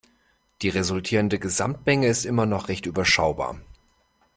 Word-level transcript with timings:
Die 0.63 0.69
resultierende 0.69 1.37
Gesamtmenge 1.37 2.07
ist 2.07 2.25
immer 2.25 2.47
noch 2.47 2.69
recht 2.69 2.87
überschaubar. 2.87 3.61